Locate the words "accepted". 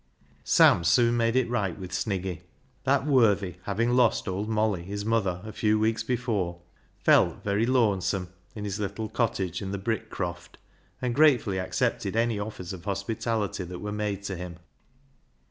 11.59-12.15